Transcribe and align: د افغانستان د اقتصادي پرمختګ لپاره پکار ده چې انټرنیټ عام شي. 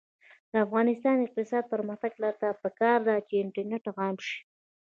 د 0.51 0.53
افغانستان 0.65 1.13
د 1.17 1.21
اقتصادي 1.27 1.69
پرمختګ 1.73 2.13
لپاره 2.25 2.59
پکار 2.63 2.97
ده 3.07 3.15
چې 3.27 3.35
انټرنیټ 3.43 3.83
عام 3.97 4.15
شي. 4.25 4.37